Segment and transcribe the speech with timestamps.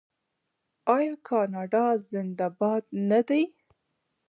[0.95, 3.43] آیا کاناډا زنده باد نه دی؟